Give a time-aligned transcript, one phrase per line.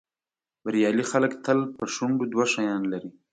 [0.63, 3.09] بریالي خلک تل په شونډو دوه شیان لري.